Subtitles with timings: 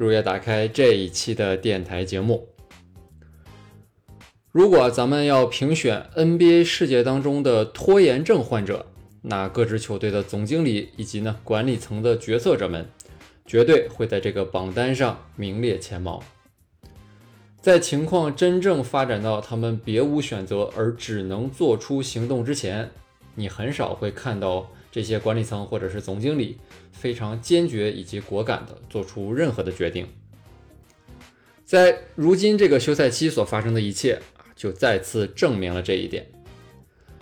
[0.00, 2.48] 如约打开这一期的电台节目。
[4.50, 8.86] 如果咱们要评选 NBA 世界当中的拖延症患者，
[9.20, 12.88] 那各支球队的总经理以及呢管理层的决策者们，
[13.44, 16.22] 绝对会在这个榜单上名列前茅。
[17.60, 22.90] 在情况真正发展到他们别无选择而只能做出行动之前，
[23.34, 26.58] 你很少会看到这些管理层或者是总经理
[26.92, 30.06] 非常坚决以及果敢的做出任何的决定。
[31.64, 36.26] 在如今这个休赛期所发生的一切啊，就再次证明了这一点。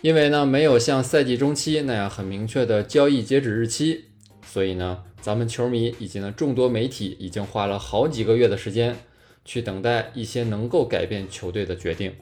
[0.00, 4.06] 因为呢，没有像赛季中期那样很明确的交易截止日期，
[4.44, 8.96] 所以呢，咱们球迷以及呢众多媒体已经花了好几个月的时间。
[9.44, 12.14] 去等待一些能够改变球队的决定。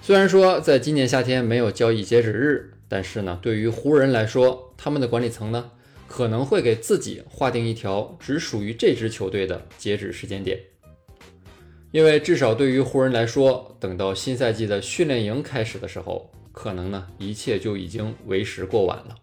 [0.00, 5.70] 虽然说在今年夏天没有交易截止日，但是呢，对于湖人来说，他们的管理层呢
[6.08, 10.58] 可能会给自己划定一条只属于这支球队的截止时间点。
[11.92, 19.14] 因为至少对于湖人来说，等到新赛季的训练营开始的时候，可能呢一切就已经为时过晚了。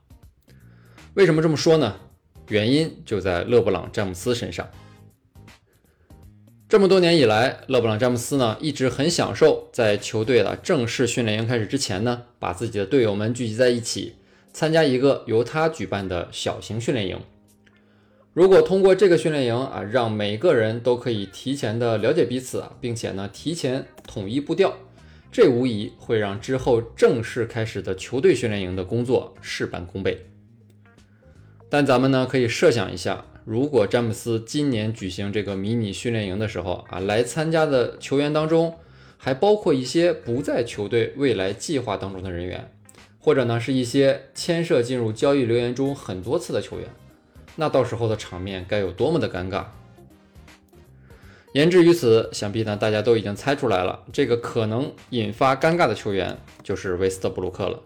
[1.16, 2.00] 为什么这么说呢？
[2.48, 4.66] 原因就在勒布朗·詹姆斯身上。
[6.70, 14.16] 这么多年以来，勒布朗·詹姆斯呢一直很享受在球队的正式训练营开始之前呢，把自己的队友们聚集在一起，
[14.52, 17.18] 参加一个由他举办的小型训练营。
[18.34, 24.74] 如果通过这个训练营啊，让每个人都可以提前的了解彼此啊，并且呢提前统一步调，
[25.32, 30.26] 这无疑会让之后正式开始的球队训练营的工作事半功倍。
[31.70, 33.24] 但咱们呢可以设想一下。
[33.50, 38.76] 如果詹姆斯今年举行这个迷你训练营的时候啊，来参加的球员当中
[39.16, 42.70] 还包括一些不在球队未来计划当中的人员，
[43.18, 46.90] 或者呢是一些牵涉进入交易流言中很多次的球员，
[47.56, 49.64] 那到时候的场面该有多么的尴尬？
[51.54, 57.82] 言至于此，想必呢大家都已经猜出来了，这个可能引发尴尬的球员就是威斯特布鲁克了。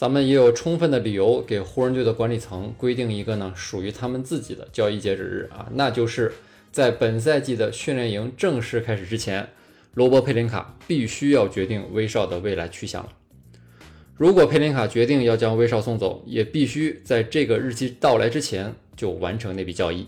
[0.00, 6.32] 咱们也有充分的理由给湖人队的管理层规定一个呢属于他们自己的交易截止日啊，那就是
[6.72, 9.46] 在本赛季的训练营正式开始之前，
[9.92, 13.12] 罗伯·佩林卡必须要决定威少的未来去向了。
[14.16, 20.06] 如果佩林卡决定要将威少送走，也必须在这个日期到来之前就完成那笔交易。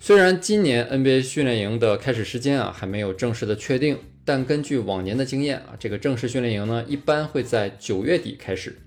[0.00, 3.98] 虽然今年 NBA 训练营的开始时间啊还没有正式的确定。
[4.24, 8.78] 但根据往年的经验啊，这个正式训练营呢，一般会在九月底开始。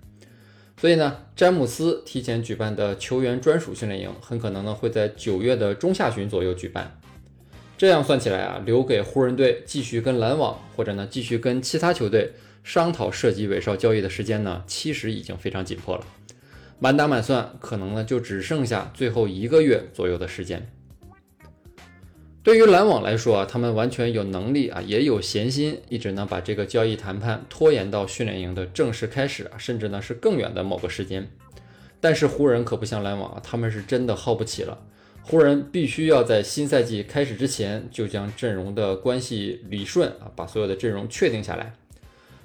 [0.80, 7.00] 所以呢，詹姆斯提前举办的球员专属训练营，很可能呢会在九月的中下旬左右举办。
[7.78, 12.32] 这样算起来啊，留给湖人队继续跟篮网或者呢继续跟其他球队
[12.64, 16.04] 商讨涉及韦少交易的时间呢，其实已经非常紧迫了。
[16.80, 20.70] 满打满算，可能呢就只剩下最后一个月左右的时间。
[22.48, 31.30] 对于篮网来说啊，他们完全有能力啊，也有闲心，一直呢把这个交易谈判拖延到训练营的正式开始啊，甚至呢是更远的某个时间。
[32.00, 34.78] 但是湖人可不像篮网啊，他们是真的耗不起了。
[35.24, 41.74] 湖人必须要在新赛季开始之前就将阵容的关系理顺啊，把所有的阵容确定下来。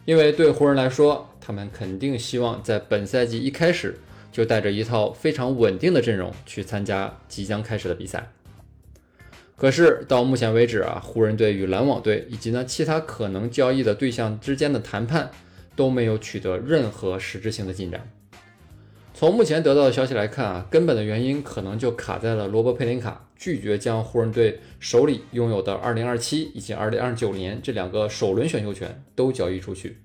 [0.05, 4.01] 因为对湖人来说，他们肯定希望在本赛季一开始
[4.33, 8.33] 就带着一套非常稳定的阵容去参加即将开始的比赛。
[9.63, 15.31] 可是到目前为止啊，湖人队与篮网队以及呢其他可能交易的对象之间的谈判
[15.77, 18.11] 都没有取得任何实质性的进展。
[19.15, 29.99] 从目前得到的消息来看啊，根本的原因可能就卡在了罗伯·佩林卡拒绝将湖人队手里拥有的2027以及2029年这两个首轮选秀权都交易出去。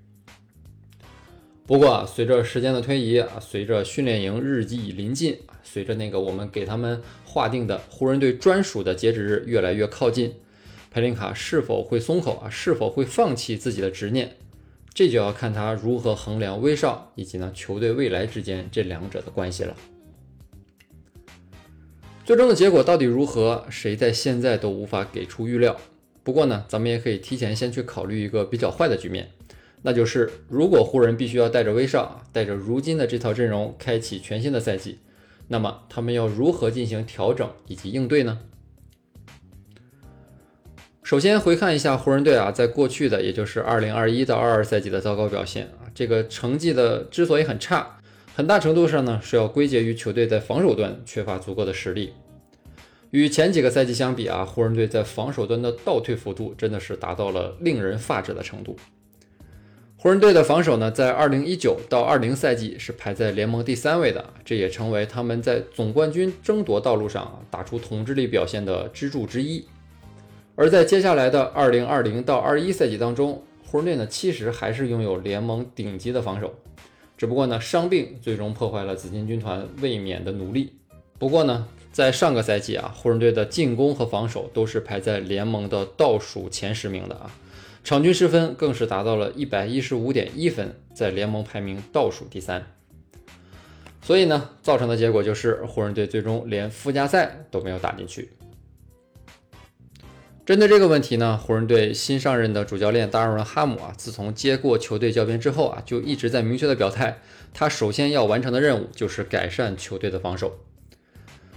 [1.68, 10.34] 不过，随着时间的推移啊，随着训练营日益临近，随着那个我们给他们划定的湖人队专属的截止日越来越靠近，
[10.90, 12.50] 佩林卡是否会松口啊？
[12.50, 14.38] 是否会放弃自己的执念？
[14.94, 19.76] 这就要看他如何衡量威少以及呢球队未来之间这两者的关系了。
[22.24, 25.76] 最终的结果到底如何，谁在现在都无法给出预料。
[26.24, 29.32] 不过呢，咱们也可以提前先去考虑一个比较坏的局面。
[29.84, 35.00] 那就是，如果湖人必须要带着威少，带着如今的这套阵容开启全新的赛季，
[35.48, 38.40] 那么他们要如何进行调整以及应对呢？
[41.04, 48.00] 首先回看一下湖人队啊，在过去的也就是二零二一到二二赛季的糟糕表现啊，这个成绩的之所以很差，
[48.36, 52.12] 很大程度上呢是要归结于球队在防守端缺乏足够的实力。
[53.12, 58.76] 与前几个赛季相比啊，湖人队在防守端的倒退幅度真的是达到了令人发指的程度。
[60.00, 69.66] 湖人队的防守呢，在二零一九到二零赛季是排在联盟第三位的，这也成为他们在总冠军争夺道路上打出统治力表现的支柱之一。
[70.56, 76.54] 而在接下来的二零二零到二一赛季当中，湖人队呢其实还是拥有联盟顶级的防守，
[77.18, 80.74] 只不过呢伤病最终破坏了紫金军团卫冕的努力。
[81.18, 87.32] 不过呢，在上个赛季啊，湖人队的进攻和防守都是排在联盟的倒数前十名的啊，
[87.84, 92.66] 场均失分更是达到了一百一十五点一分，在联盟排名倒数第三。
[94.02, 98.30] 所以呢，造成的结果就是湖人队最终连附加赛都没有打进去。
[100.46, 107.20] 针对这个问题呢，湖人队新上任的主教练达尔文·哈姆啊，自从接过球队教鞭之后啊，就一直在明确的表态，
[107.54, 110.58] 他首先要完成的任务就是改善球队的防守。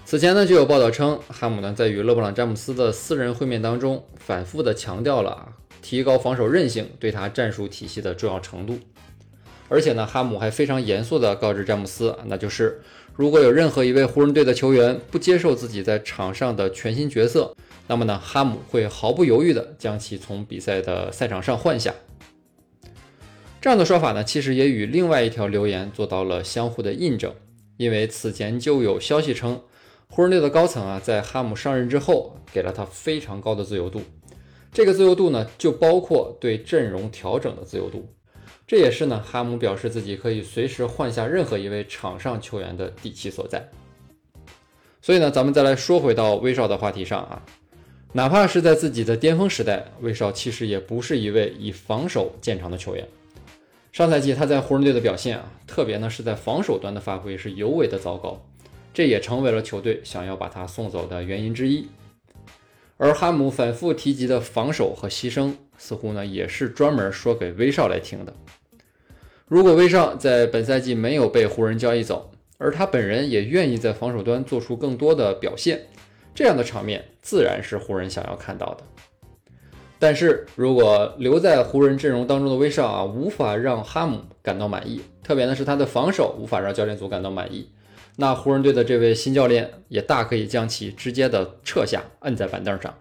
[0.04, 8.78] 此前呢，就有报道称，哈姆呢在与勒布朗·詹姆斯的私人会面当中，反复的强调了啊，提高防守韧性对他战术体系的重要程度。
[9.68, 12.80] 而且呢，哈姆还非常严肃地告知詹姆斯，那就是
[13.14, 17.54] 如果有任何一位湖人队的球员不接受自己在场上的全新角色，
[17.86, 21.94] 那么呢，哈姆会毫不犹豫地将其从比赛的赛场上换下。
[23.60, 27.32] 这样的说法呢，其实也与另外一条留言做到了相互的印证。
[27.76, 29.60] 因为此前就有消息称，
[30.08, 34.02] 湖人队的高层啊，在哈姆上任之后，给了他非常高的自由度。
[34.72, 38.08] 这个自由度呢，就包括对阵容调整的自由度。
[38.66, 43.68] 这也是呢，哈姆表示自己可以随时换下任何一位场上球员的底气所在。
[45.02, 47.42] 所以呢，咱们再来说回到威少的话题上啊。
[48.12, 53.06] 哪怕是在自己的巅峰时代，威少其实也不是一位以防守见长的球员。
[53.92, 58.40] 上赛季他在湖人队的表现啊，特别呢是在防守端的发挥是尤为的糟糕，
[58.94, 61.88] 这也成为了球队想要把他送走的原因之一。
[63.02, 68.34] 而哈姆反复提及的防守和牺牲，似乎呢也是专门说给威少来听的。
[69.48, 75.86] 如果威少在本赛季没有被湖人交易走，而他本人也愿意在防守端做出更多的表现。
[76.34, 78.84] 这样的场面自然是湖人想要看到的，
[79.98, 87.70] 但是如果留在湖人阵容当中的威少啊，无法让哈姆感到满意，特别呢是他的防守无法让教练组感到满意，
[88.20, 92.94] 那湖人队的这位新教练也大可以将其直接的撤下，摁在板凳上。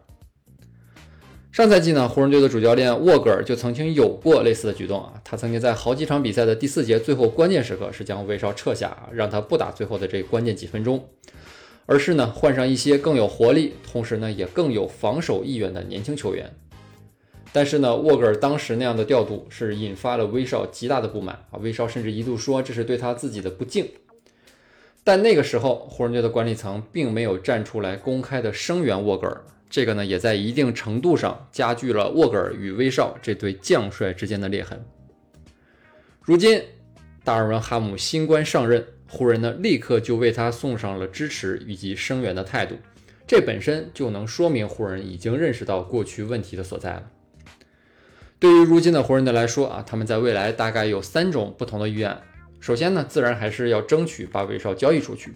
[1.51, 11.05] 上赛季呢，湖人队的主教练沃格尔就曾经有过类似的举动啊，他曾经在好几场比赛的第四节最后关键时刻是将威少撤下，让他不打最后的这关键几分钟。
[11.85, 16.49] 而是呢，换上一些更有活力，同时呢也更有防守意愿的年轻球员。
[17.51, 23.85] 但是呢，沃格尔当时那样的调度是引发了威少极大的不满啊，威少甚至一度说这是对他自己的不敬。
[25.03, 34.83] 但那个时候，湖人队的管理层并没有站出来公开的声援沃格尔，这个呢也在一定程度上加剧了沃格尔与威少这对将帅之间的裂痕。
[36.21, 36.61] 如今，
[37.23, 38.85] 达尔文·哈姆新官上任。
[39.11, 42.75] 湖人呢，立刻就为他送上了支持以及声援的态度，
[43.25, 47.09] 这本身就能说明湖人已经认识到过去问题的所在了。
[48.37, 52.21] 对于如今的湖人队来说啊，他们在未来大概有三种不同的预案。
[52.59, 55.33] 首先呢，自然还是要争取把威少交易出去，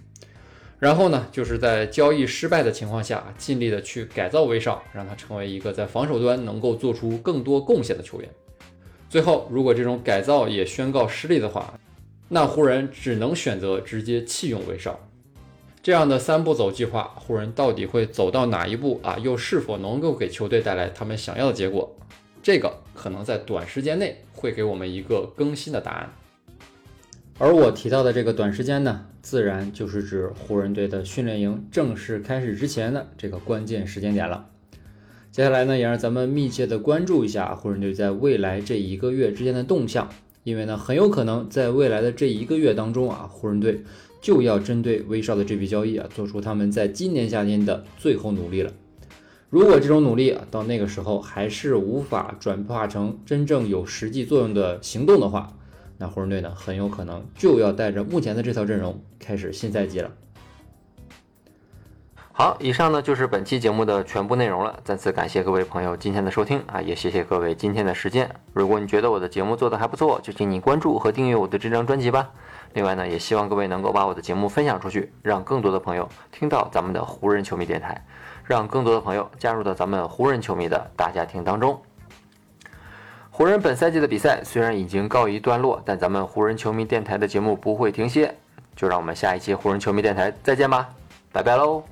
[0.80, 8.30] 然后呢，就是在交易失败的情况下，尽力的去改造威少，让他成为一个在防守端能够做出更多贡献的球员。
[9.10, 11.80] 最后，如果这种改造也宣告失利的话，
[12.30, 15.00] 那湖人只能选择直接弃用威少，
[15.82, 19.18] 这样的三步走计划，湖人到底会走到哪一步啊？
[19.20, 21.96] 又是否能够给球队带来他们想要的结果？
[22.42, 26.14] 这个可能在短时间内会给我们一个更新的答案。
[27.40, 34.50] 而我提到的这个短时间呢，自然就是指湖人队的训练营正式开始之前的这个关键时间点了。
[35.32, 40.10] 接下来呢，也让咱们密切的关注一下湖人队在未来这一个月之间的动向。
[40.44, 43.82] 因为呢，很有可能在未来的这一个月当中啊，湖人队
[44.22, 48.72] 就要针对威少的这笔交易啊，做出他们在今年夏天的最后努力了。
[49.50, 55.58] 如果这种努力啊，到那个时候还是无法转化成真正有实际作用的行动的话，
[55.98, 60.12] 那湖人队呢，很有可能就要带着目前的这套阵容开始新赛季了。
[62.36, 64.80] 好，以上呢就是本期节目的全部内容了。
[64.84, 68.28] 再次感谢各位朋友今天的收听啊，也谢谢各位今天的时间。
[68.54, 72.32] 如果你觉得我的节目做的还不错，就请你关注和订阅我的这张专辑吧。
[72.74, 78.04] 另外呢，也希望各位能够把我的节目分享出去，让更多的朋友听到咱们的湖人球迷电台，
[78.44, 81.80] 让更多的朋友加入到咱们湖人球迷的大家庭当中。
[83.36, 88.32] 湖人本赛季的比赛虽然已经告一段落，但咱们湖人球迷电台的节目不会停歇。
[88.76, 90.88] 就让我们下一期湖人球迷电台再见吧，
[91.32, 91.84] 拜拜喽。